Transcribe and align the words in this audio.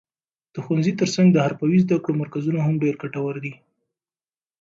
د 0.53 0.55
ښوونځي 0.63 0.93
تر 0.99 1.07
څنګ 1.15 1.27
د 1.31 1.37
حرفوي 1.45 1.79
زده 1.85 1.97
کړو 2.03 2.19
مرکزونه 2.21 2.59
هم 2.61 2.75
ډېر 2.83 2.93
ګټور 3.03 3.35
دي. 3.43 3.53